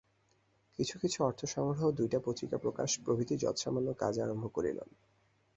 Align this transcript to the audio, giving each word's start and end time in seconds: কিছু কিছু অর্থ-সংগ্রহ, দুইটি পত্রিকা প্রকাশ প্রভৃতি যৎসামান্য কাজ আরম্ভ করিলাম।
কিছু 0.79 0.95
কিছু 0.99 1.19
অর্থ-সংগ্রহ, 1.23 1.81
দুইটি 1.91 2.17
পত্রিকা 2.25 2.57
প্রকাশ 2.57 2.89
প্রভৃতি 3.05 3.35
যৎসামান্য 3.37 3.89
কাজ 3.93 4.13
আরম্ভ 4.19 4.45
করিলাম। 4.47 4.89